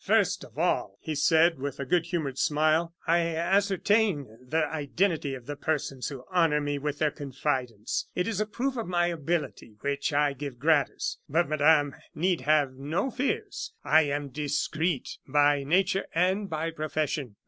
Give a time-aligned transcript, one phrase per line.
[0.03, 5.45] "First of all," he said, with a good humored smile, "I ascertain the identity of
[5.45, 8.07] the persons who honor me with their confidence.
[8.15, 11.19] It is a proof of my ability, which I give, gratis.
[11.29, 13.73] But Madame need have no fears.
[13.83, 17.35] I am discreet by nature and by profession.